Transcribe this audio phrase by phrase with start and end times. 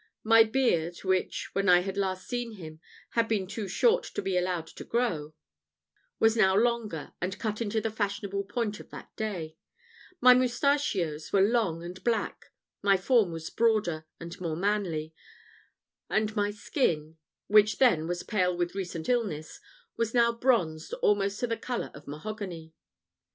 [0.23, 2.79] My beard, which, when I had last seen him,
[3.11, 5.35] had been too short to be allowed to grow,
[6.17, 9.57] was now longer, and cut into the fashionable point of that day;
[10.19, 12.45] my mustachios were long and black;
[12.81, 15.13] my form was broader, and more manly;
[16.09, 19.59] and my skin, which then was pale with recent illness,
[19.97, 22.73] was now bronzed almost to the colour of mahogany.